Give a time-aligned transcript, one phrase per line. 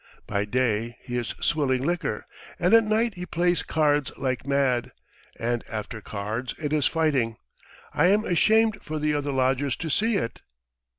[0.25, 2.25] By day he is swilling liquor
[2.57, 4.93] and at night he plays cards like mad,
[5.39, 7.37] and after cards it is fighting....
[7.93, 10.41] I am ashamed for the other lodgers to see it!"